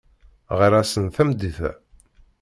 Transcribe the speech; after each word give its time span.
Ɣer-asen 0.57 1.05
tameddit-a. 1.15 1.71